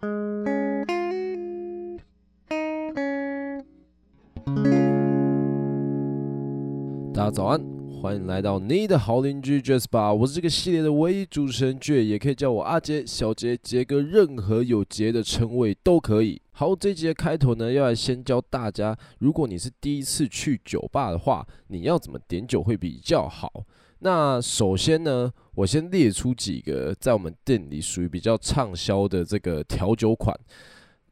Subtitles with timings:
[0.00, 0.06] 大
[7.24, 7.60] 家早安，
[8.00, 16.40] 欢迎来到你的好邻居杰斯霸，我是这个系列的唯一主持人杰，也可以叫我阿杰、小杰、杰哥，任何有杰的称谓都可以。
[16.52, 23.64] 好，这集的开头呢，要来先教大家，如果你是第一次去酒吧的话，你要怎么点酒会比较好。
[24.00, 30.34] 那首先呢，我先列出几个在我们店里属于比较畅销的这个调酒款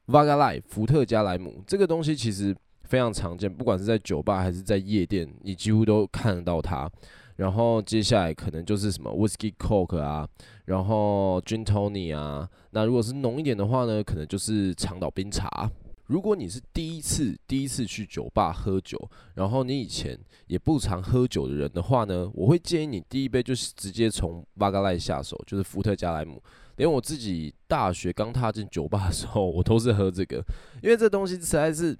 [0.06, 2.56] ，Vodka Lite 伏特加莱姆这个东西其实。
[2.88, 6.88] 非常常见，不管是在酒吧还是在夜店，你几乎都看得到它。
[7.34, 10.24] 然后接下来可能就是什么 Whisky Coke 啊，
[10.66, 12.48] 然后 Gin Tonic 啊。
[12.70, 15.68] 那如果是浓一点的话呢，可能就是长岛冰茶。
[16.06, 18.98] 如果你是第一次第一次去酒吧喝酒，
[19.34, 26.42] 然后你以前也不常喝酒的人的话呢，我会建议你第一杯就是直接从 Vodka Lite 下手，就是伏特加莱姆。
[26.76, 30.44] 连我自己大学刚踏进酒吧的时候， 我都是喝这个，
[30.82, 31.96] 因为这东西实在是。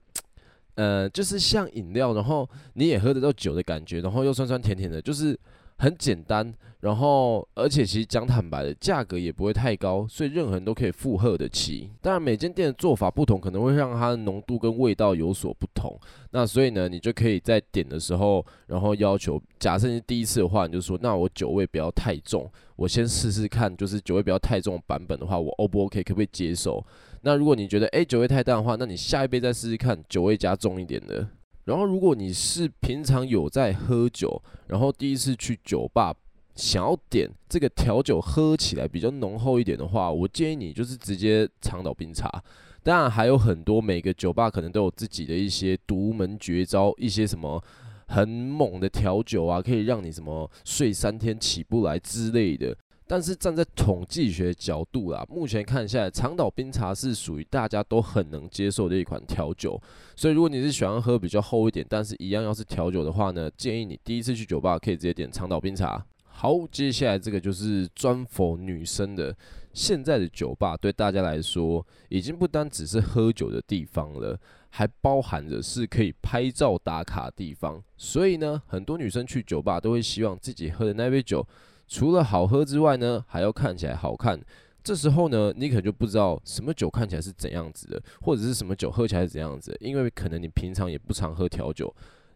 [0.77, 5.34] 呃，就是像饮料，然后你也喝得到酒的感觉，然后又酸酸甜甜的，就是
[5.78, 6.53] 很简单，
[6.87, 11.91] 然后而且其实讲坦白的，价格也不会太高，所以任何人都可以负荷得起。
[12.01, 15.98] 当然，每间店的做法不同，可能会让它的浓度跟味道有所不同。
[16.31, 26.87] 那所以呢，你就可以在点的时候，然后要求，假设你是第一次的话，你就说，那我酒味不要太重，我先试试看，就是酒味不要太重的版本的话，我 O 不 OK，可不可以接受？
[27.23, 31.27] 那如果你觉得诶酒味太淡的话，那你下一杯再试试看酒味加重一点的。
[31.65, 36.15] 然后如果你是平常有在喝酒，然后第一次去酒吧
[36.57, 42.43] 想要点这个调酒喝起来比较浓厚一点的话，我建议你就是直接长岛冰茶。
[42.83, 47.62] 当然还有很多每个酒吧可能都有自己的一些独门绝招，一些什么
[48.09, 52.77] 很猛的调酒啊，可以让你什么睡三天起不来之类的。
[53.09, 59.81] 但是站在统计学角度啦，目前看下来，长岛冰茶是属于大家都很能接受的一款调酒。
[60.17, 66.05] 所以如果你是喜欢喝比较厚一点，但是一样要是调酒的话呢，建议你第一次去酒吧可以直接点长岛冰茶。
[66.38, 69.34] 好，接下来这个就是专 for 女生的。
[69.72, 74.38] 现在的酒吧对大家来说，已经不单只是喝酒的地方了，
[74.69, 77.82] 还包含着是可以拍照打卡的地方。
[77.97, 81.44] 所以呢，很多女生去酒吧都会希望自己喝的那杯酒。
[81.88, 84.38] 除了好喝之外呢，还要看起来好看。
[84.84, 91.92] 这时候呢，你可能就不知道什么酒看起来是怎样子的，或者是什么酒喝起来是怎样子，因为可能你平常也不常喝调酒。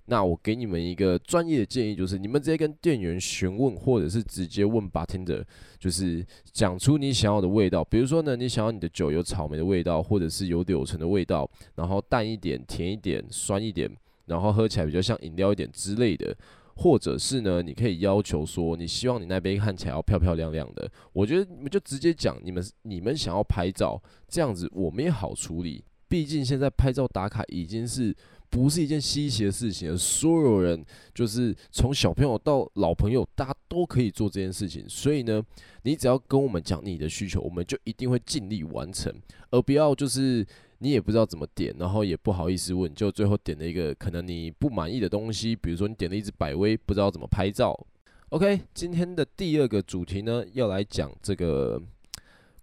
[0.06, 5.44] 那我给你们一个专业的建议，就是你们直接跟店员询问，或者是直接问 bartender，
[5.78, 7.84] 就是讲出你想要的味道。
[7.84, 13.90] 比如说呢，你想要你的酒有草莓的味道，或者是有柳橙的味道，然后淡一点、甜一点、酸一点，
[14.26, 16.36] 然后喝起来比较像饮料一点之类的。
[16.76, 20.90] 或者是呢，你可以要求说，你希望你那杯看起来要漂漂亮亮的。
[21.12, 25.84] 我觉得你们就直接讲，你们你们想要拍照，这样子我们也好处理。
[26.08, 28.16] 毕竟现在拍照打卡已经是
[28.50, 30.84] 不是一件稀奇的事情，所有人
[31.14, 34.84] 就是从小朋友到老朋友，大家都可以做这件事情。
[34.88, 35.42] 所以呢，
[35.84, 39.14] 你只要跟我们讲你的需求，我们就一定会尽力完成，
[39.50, 40.46] 而不要就是。
[40.82, 47.78] 你也不知道怎么点，然后也不好意思问，就最后点了一个可能你不满意的东西，比如说你点了一支百威，不知道怎么拍照。
[48.30, 51.78] OK，今天的第二个主题呢，要来讲这个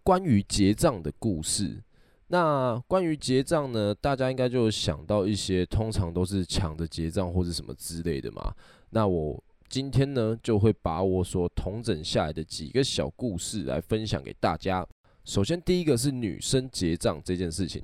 [0.02, 1.84] 关于结账的故事。
[2.30, 8.54] 那关于结账呢，大家应该就想到一些，通常都是抢着结账或者什么之类的嘛。
[8.90, 14.86] 那我今天呢，就会把我所统整下来的几个小故事来分享给大家。
[15.24, 17.84] 首先，第一个是女生结账这件事情，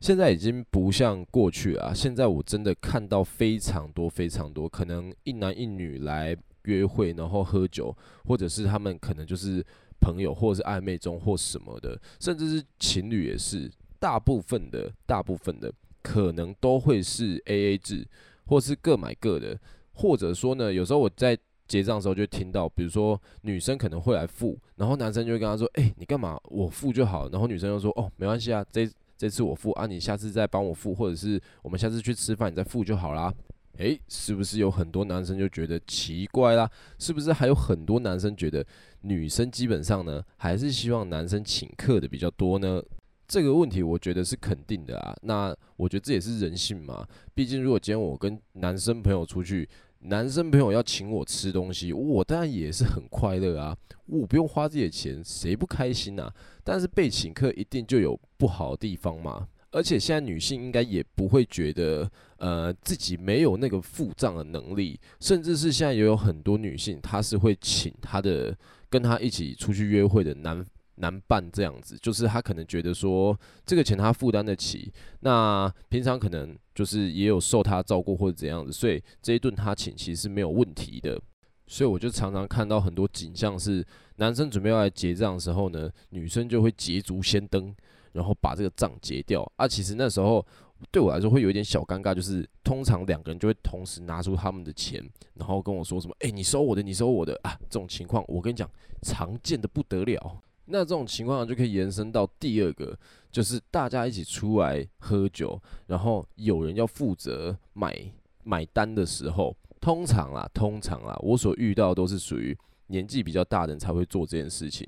[0.00, 1.92] 现在已经不像过去啊。
[1.94, 9.64] 现在我真的看到非常多非常多，可能一男一女来约会，然后喝酒，或者是他们可能就是
[10.00, 13.70] 朋友，或者是暧昧中或什么的，甚至是情侣也是。
[13.98, 18.06] 大部分的，大部分的可能都会是 AA 制，
[18.46, 19.58] 或是各买各的，
[19.94, 21.38] 或者说呢，有时候我在。
[21.68, 26.38] 结账的时候就听到，比如说女生可能会来付，然后男生就会跟她说：“哎、你干嘛？
[26.44, 28.88] 我付就好。”然后女生就说：“哦，没关系啊，这
[29.18, 33.34] 这次我付啊，你下次再帮我付，或者是我们下次去吃饭你再付就好啦。”
[33.78, 36.70] 诶，是不是有很多男生就觉得奇怪啦？
[37.00, 38.64] 是不是还有很多男生觉得
[39.06, 42.82] 女生基本上呢，还是希望男生请客的比较多呢？
[43.28, 45.16] 这个问题我觉得是肯定的啊。
[45.22, 47.06] 那我觉得这也是人性嘛。
[47.34, 49.68] 毕竟如果今天我跟男生朋友出去，
[50.00, 53.76] 男生朋友要请我吃东西，我当然也是很快乐啊，
[54.06, 56.32] 我不用花自己的钱，谁不开心啊？
[56.62, 59.48] 但是被请客一定就有不好的地方嘛。
[59.72, 68.56] 而且现在女性应该也不会觉得，呃，自己没有那个付账的能力，甚至是现在也有很多女性，她是会请她的
[68.96, 70.64] 跟他一起出去约会的男
[70.94, 74.90] 男伴这样子，就是他可能觉得说这个钱他负担得起，
[75.20, 81.20] 那平常可能就是也有受他照顾或者怎样子，所以这一顿他请其实是没有问题的。
[81.66, 83.84] 所以我就常常看到很多景象是，
[84.16, 87.74] 男生准备要来结账的时候呢，女生就会捷足先登，
[88.12, 89.46] 然后把这个账结掉。
[89.56, 90.42] 啊，其实那时候
[90.90, 95.02] 对我来说会有一点小尴尬，就是通常两个人就会同时拿出他们的钱，
[95.34, 98.70] 然后跟我说什么：“诶，你收我的，你收我的啊！”这种情况我跟你讲，
[99.02, 100.42] 常见的不得了。
[100.66, 102.98] 那这种情况就可以延伸到第二个，
[103.30, 107.96] 就是大家一起出来喝酒，然后有人要负责买
[108.44, 109.56] 买单的时候。
[109.78, 112.56] 通常啦，通常啦，我所遇到都是属于
[112.88, 114.84] 年纪比较大的人才会做这件事情。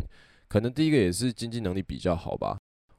[0.49, 2.59] 可能第一个也是经济能力比较好吧。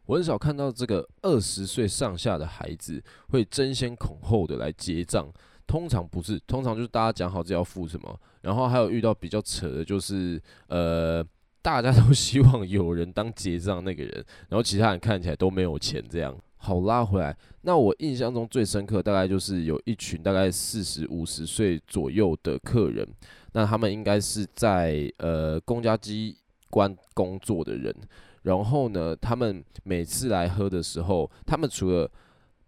[0.09, 5.31] 我很少看到这个二十岁上下的孩子会争先恐后的来结账。
[5.67, 8.19] 通常不是，通常就是大家讲好自己要付什么。
[8.41, 11.23] 然后还有遇到比较扯的，就是呃，
[11.61, 16.35] 大家都 希望有人当结账那个人，然后其他人看起来都没有钱这样。
[16.57, 23.07] 好，拉回来，那我印象中最深刻大概就是有一群大概四十五十岁左右的客人，
[23.51, 26.35] 那他们应该是在呃公家机
[26.71, 27.95] 关工作的人，
[28.43, 32.09] 然后呢，他们每次来喝的时候，他们除了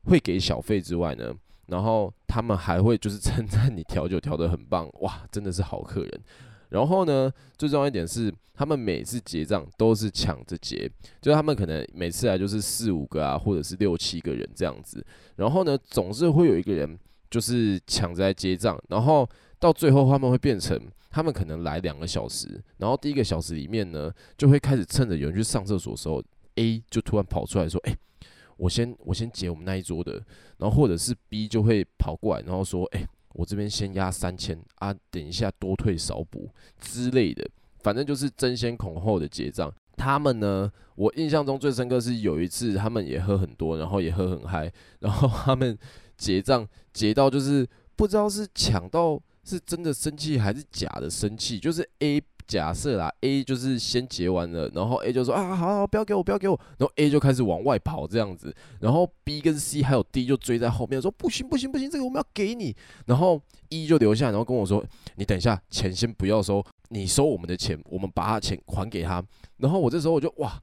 [0.06, 1.34] 会给小费之外呢，
[1.68, 6.22] 然后他们还会就是称赞你调酒调得很棒，哇，真的是好客人。
[6.70, 10.90] 然后呢，最重要一点是，他们每次结账都是抢着结，
[11.22, 15.06] 就是他们可能每次来就是四五个啊，或者是六七个人这样子。
[15.36, 16.98] 然后呢，总是会有一个人
[17.30, 19.28] 就是抢着来结账，然后
[19.60, 20.80] 到最后他们会变成，
[21.12, 26.24] 他们可能来两个小时，然后第一个小时里面呢，就会开始趁着有人去上厕所的时候
[26.56, 27.96] ，A 就突然跑出来说：“哎，
[28.58, 30.14] 我先我先结我们那一桌的。”
[30.58, 37.50] 然后或者是 B 就会跑过来，然后说：“哎。”我这边先压三千啊，等一下多退少补之类的，
[37.80, 39.74] 反正就是争先恐后的结账。
[39.96, 44.70] 他们呢，我印象中最深刻是有一次，他们也喝很多，然后也喝很嗨，
[45.00, 45.78] 然后他们
[46.18, 47.66] 结账结到就是
[47.96, 52.22] 不知道是抢到是真的生气还是假的生气，就是 A。
[52.48, 64.84] 假设啦，A 就是先结完了，然后 A 就说啊，好好，不要给我，不要给我，然后 A 就开始往外跑这样子，然后 B 跟 C 还有 D 就追在后面说不行不行不行，这个我们要给你，然后 E 就留下，然后跟我说，
[65.16, 69.24] 你等一下，钱先不要收，你收我们的钱，我们把他钱还给他，
[69.58, 70.62] 然后我这时候我就哇，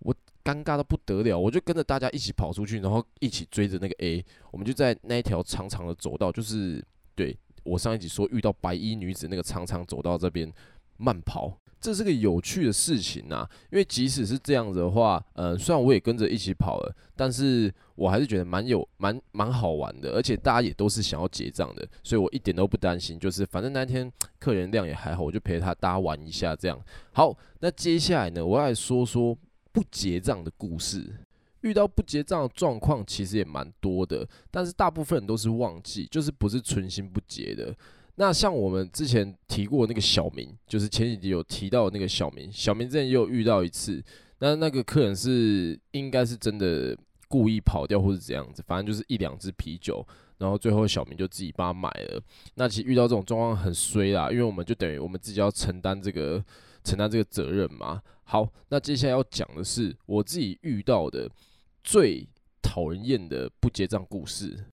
[0.00, 0.14] 我
[0.44, 6.84] 尴尬的不得了，我就跟着大家一起跑出去，然后一起追着那个 A，我们就在那一条长长的走道，就是
[7.14, 7.34] 对
[7.64, 10.52] 我上一集说遇到白衣女子那个长长走到这边。
[10.96, 13.44] 慢跑，这是个有趣的事情呐。
[13.72, 20.12] 因为即使是这样子的话，呃，虽然我也跟着一起跑了，但是我还是觉得蛮有蛮蛮好玩的。
[20.12, 23.18] 而且大家也都是想要结账的，所以我一点都不担心。
[23.18, 26.80] 就是反正那天客人量也还好，我就陪他大家玩一下这样。
[27.12, 29.36] 好，那接下来呢，我要来说说
[29.72, 31.12] 不结账的故事。
[31.64, 37.74] 遇到不结账的状况其实也蛮多的，但是大部分人都是忘记，就是不是存心不结的。
[38.16, 44.00] 那像我们之前提过那个小明，就是前几集有提到那个小明，小明之前也有遇到一次，
[44.38, 46.96] 那那个客人是应该是真的
[47.26, 50.06] 故意跑掉或是怎样子，反正就是一两支啤酒，
[50.38, 52.22] 然后最后小明就自己帮他买了。
[52.54, 56.44] 那其实遇到这种状况很衰啦，因为我们就等于我们自己要承担这个
[56.84, 58.00] 承担这个责任嘛。
[58.26, 61.28] 好，那接下来要讲的是我自己遇到的
[61.84, 62.26] 最
[62.60, 64.64] 讨人厌的不结账故事。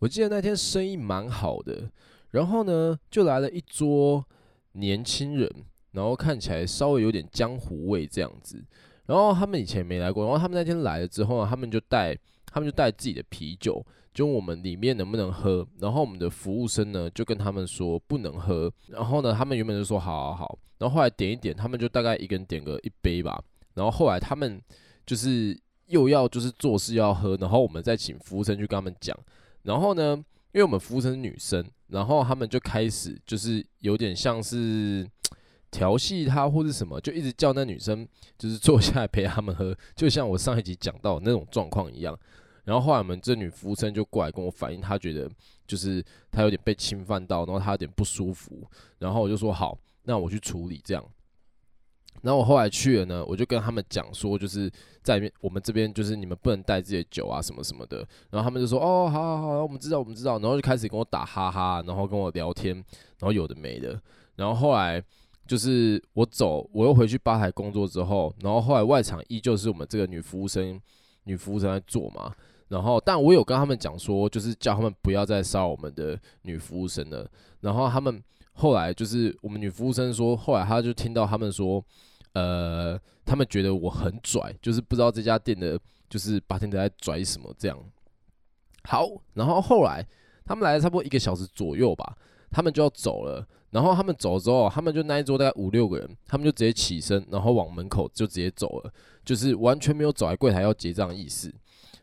[0.00, 1.90] 我记得那天生意蛮好的。
[2.32, 4.22] 然后呢，就来了一桌
[4.72, 5.50] 年轻人，
[5.92, 8.62] 然后看起来稍微有点江湖味这样子。
[9.06, 13.82] 然后他们以前没来过，然后他们那天来了之后呢，他们就带他们就带自己的啤酒，
[14.12, 15.66] 就问我们里面能不能喝。
[15.78, 18.70] 然后我们的服务生呢就跟他们说不能喝。
[18.88, 20.58] 然后呢，他们原本就说好好好。
[20.78, 23.42] 然后后来点一点，他们就大概一个人点个一杯吧。
[23.74, 24.60] 然后后来他们
[25.06, 29.16] 就是又要就是做事要喝，然后我们再请服务生去跟他们讲。
[29.62, 30.14] 然后呢，
[30.52, 31.64] 因为我们服务生是女生。
[31.88, 35.08] 然后他们就开始就是有点像是
[35.70, 38.04] 调戏他或是什么，就一直叫那女生
[38.36, 42.18] 就是坐下来陪他们喝，就像我上一集讲到那种状况一样。
[42.64, 45.30] 然后后来我们这女服务生就过来跟我反映，她觉得
[45.64, 48.68] 就是她有点被侵犯到，然后她有点不舒服。
[48.98, 51.04] 然后我就说好，那我去处理这样。
[52.22, 54.70] 然后我后来去了呢，我就跟他们讲说，就是
[55.02, 57.98] 在我们这边就是你们不能带自己的酒啊什么什么的。
[58.30, 60.38] 然后他们就说哦，好好好，我们知道我们知道。
[60.38, 64.00] 然后就开始跟我打哈哈，然后跟我聊天，然后有的没的。
[64.34, 65.02] 然后后来
[65.46, 70.80] 就是我走，我又回去吧台工作之后，然后后来外场依旧是我们这个女服务生，
[71.24, 72.34] 女服务生在做嘛。
[72.68, 77.30] 然后但我有跟他们讲说，就是叫他们不要再骚扰我们的女服务生了。
[77.60, 78.20] 然后他们
[78.56, 81.84] 后来就是我们女服务生说，后来她就听到他们说。
[82.32, 87.78] 呃，他们觉得我很拽，就是不知道这家店的就是 bartender 在拽什么这样。
[88.84, 90.06] 好，然后后来
[90.44, 92.14] 他们来了差不多一个小时左右吧，
[92.50, 93.42] 他们就要走了。
[93.70, 98.92] 然后他们走之后，他们就那一桌大概五六个人，他们就直接起身，然后往门口就直接走了，
[99.24, 101.50] 就是完全没有走来柜台要结账的意思。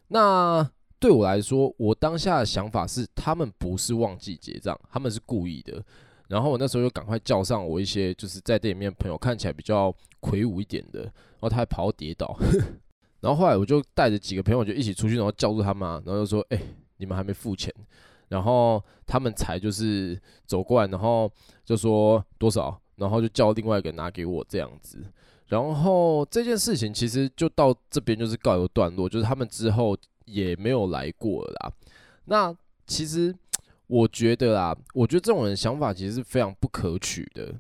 [0.08, 0.68] 那
[0.98, 5.86] 对我来说，我当下的想法是，他们不是忘记结账，他们是故意的。
[6.34, 12.36] 然后我那时候就赶快叫上我一些就是在店里面朋友，看起来比较魁梧一点的，然后他还跑跌倒。
[13.22, 16.60] 然后后来我就带着几个朋友就一起出去，然后叫住他们，然后就说：“哎，
[16.98, 17.72] 你们还没付钱。”
[18.30, 21.32] 然后他们才就是走过来，然后
[21.64, 25.06] 就说多少，然后就叫另外一个拿给我这样子。
[25.50, 31.72] 然后这件事情其实就到这边就是告一个段落，就是他们之后也没有来过了啦。
[32.26, 33.34] 那其实
[33.88, 37.54] 我觉得啦，我觉得这种人想法其实是非常不可取的。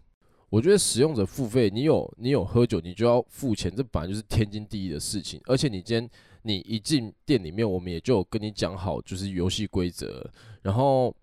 [0.49, 5.41] 我觉得使用者付费，你有你有喝酒，你就要付钱，这本来就是天经地义的事情。
[5.45, 6.09] 而且你今天
[6.43, 10.29] 你一进店里面，我们也就跟你讲好，就是游戏规则。
[10.61, 11.15] 然后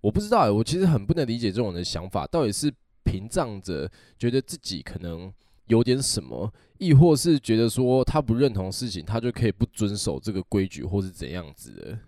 [0.00, 2.72] 我不知道、欸，我其实很不能理解这种人的想法，到底是
[3.04, 5.30] 屏障着觉得自己可能
[5.66, 11.98] 有点什么，亦或是觉得说他不认同事情，他就可以不遵守这个规矩，或是怎样子的。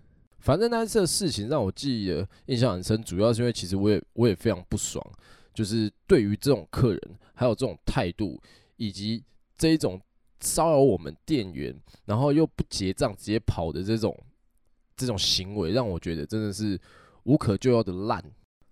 [0.43, 5.03] 反正那次的事情让我记得印象很深，主要是因为其实我也我也非常不爽，
[5.53, 7.01] 就是对于这种客人，
[7.33, 8.39] 还有这种态度，
[8.75, 9.23] 以及
[9.57, 9.99] 这一种
[10.41, 11.73] 骚扰我们店员，
[12.05, 14.15] 然后又不结账直接跑的这种。
[14.95, 16.79] 这种行为让我觉得真的是
[17.23, 18.23] 无可救药的烂。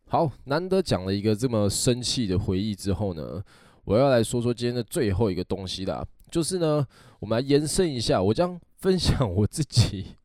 [0.07, 3.43] 好，难得讲了一个这么生气的回忆之后呢，
[3.85, 6.85] 我要来说说今天的最后一个东西啦，就是呢，
[7.19, 10.15] 我们来延伸一下，我将分享我自己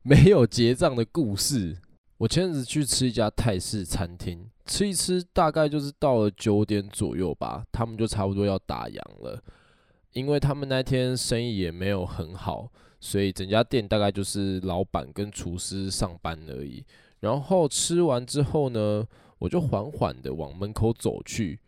[0.02, 1.76] 没有结账的故事。
[2.16, 9.42] 我前阵子去吃一家泰式餐厅，吃一吃，大概就是到了九点左右吧，他们就差不多要打烊了，
[10.12, 12.70] 因为他们那天生意也没有很好。
[12.98, 16.84] 所以整家店大概就是老板跟厨师上班而已。
[17.20, 19.06] 然后吃完之后呢，
[19.38, 21.60] 我就缓缓的往门口走去，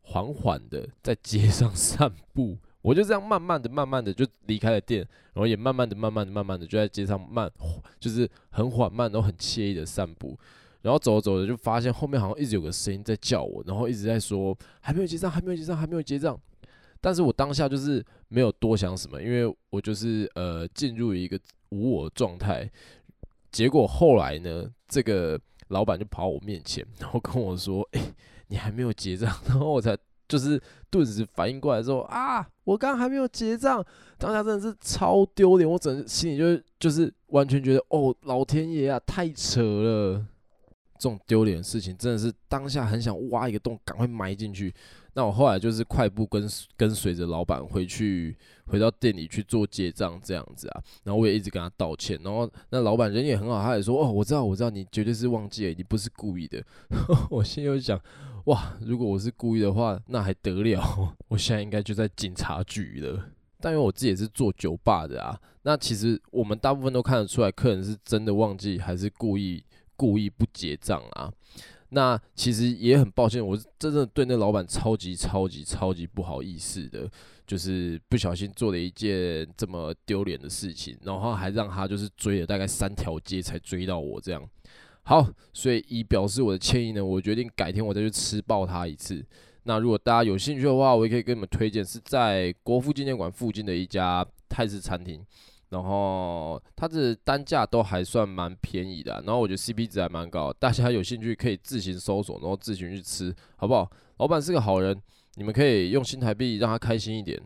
[0.00, 2.56] 缓缓的在街上散步。
[2.84, 5.00] 我就这样慢慢的、慢慢的就离开了店，
[5.32, 7.50] 然后也慢慢的、慢慢的、慢慢的就在街上慢，
[7.98, 10.38] 就是很缓慢，然后很惬意的散步。
[10.82, 16.38] 然后走着走着就发现后面好像一直有个声音在叫我，然后一直在说还没有结账，还没有结账，还没有结账。
[17.00, 22.70] 但是我当下就是没有多想什么，因为我就是呃进入一个无我状态。
[23.50, 28.12] 结果后来呢，这个老板就跑我面前，然后跟我说：“哎、
[28.48, 29.96] 你还没有结账。”然后我才
[30.28, 33.84] 就是顿时反应过来说：“啊，我刚刚还没有结账。”
[34.18, 40.26] 当下真的是超丢脸，我整心里就就是完全觉得哦，老天爷啊，太扯了！
[40.96, 44.72] 这种丢脸的事情真的是当下很想挖一个洞，赶快埋进去。
[45.16, 50.82] 那我后来就是快步跟跟随着老板回去，回到店里去做结账这样子啊。
[51.02, 52.18] 然后我也一直跟他道歉。
[52.24, 56.64] 然后那老板人也很好，他也说：“哦，我知道，我知道，你绝对是忘记了，你不是故意的。
[57.30, 58.00] ”我心里就想：
[58.44, 61.16] 哇，如果我是故意的话，那还得了？
[61.28, 63.30] 我现在应该就在警察局了。
[63.60, 69.64] 但因为我自己也是做酒吧的啊，那其实我们大部分都看得出来，客人是真的忘记还是故意
[69.96, 71.32] 故意不结账啊。
[71.88, 77.08] 那其实也很抱歉，我是真的对那老板超级超级超级不好意思的，
[77.46, 84.46] 就是不小心做了一件这么丢脸的事情，然后还让他就是追了大概三条街才追到我这样。
[85.04, 89.24] 好，所以以表示我的歉意呢，我决定改天我再去吃爆它一次。
[89.64, 95.24] 那如果大家有兴趣的话，我也可以给你们推荐，是在国父纪念馆附近的一家泰式餐厅。
[95.70, 103.90] 然后它的单价都还算蛮便宜的，然后我觉得 CP 值还蛮高，大家有兴趣可以自行搜索，然后自行去吃，好不好？
[104.18, 104.96] 老板是个好人，
[105.34, 107.42] 你们可以用新台币让他开心一点。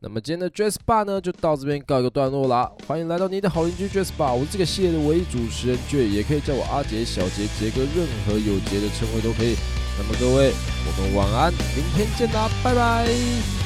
[0.00, 2.70] 那么今天的 Jazz Bar 呢，就到这边告一个段落啦。
[2.86, 9.56] 欢迎来到你的好邻居 Jazz Bar，我是这个系列的唯一主持人 J，也可以叫我阿杰、小杰、杰哥，任何有杰的称谓都可以。
[9.96, 10.52] 那么各位，
[10.86, 13.65] 我们晚安，明天见啦，拜拜。